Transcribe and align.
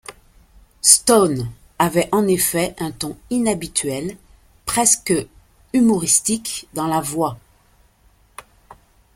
Stone 0.81 1.51
avait 1.77 2.09
en 2.11 2.27
effet 2.27 2.73
un 2.79 2.89
ton 2.89 3.15
inhabituel, 3.29 4.17
presque 4.65 5.13
humoristique 5.73 6.67
dans 6.73 6.87
la 6.87 7.01
voix. 7.01 7.37